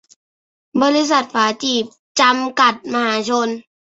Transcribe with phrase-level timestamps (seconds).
[0.81, 1.85] บริษัท ฝาจีบ
[2.19, 3.49] จำกัด มหาชน